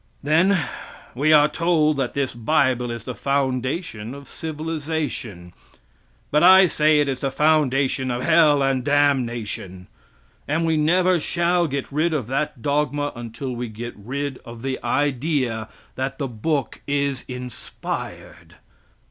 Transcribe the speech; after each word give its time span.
Then 0.23 0.57
we 1.13 1.31
are 1.31 1.47
told 1.47 1.97
that 1.97 2.15
this 2.15 2.33
bible 2.33 2.89
is 2.89 3.03
the 3.03 3.13
foundation 3.13 4.15
of 4.15 4.27
civilization, 4.27 5.53
but 6.31 6.41
I 6.41 6.65
say 6.65 6.99
it 7.01 7.07
is 7.07 7.19
the 7.19 7.29
foundation 7.29 8.09
of 8.09 8.23
hell 8.23 8.63
and 8.63 8.83
damnation!, 8.83 9.85
and 10.47 10.65
we 10.65 10.75
never 10.75 11.19
shall 11.19 11.67
get 11.67 11.91
rid 11.91 12.15
of 12.15 12.25
that 12.25 12.63
dogma 12.63 13.13
until 13.15 13.53
we 13.55 13.67
get 13.69 13.93
rid 13.95 14.39
of 14.43 14.63
the 14.63 14.83
idea 14.83 15.69
that 15.93 16.17
the 16.17 16.27
book 16.27 16.81
is 16.87 17.23
inspired. 17.27 18.55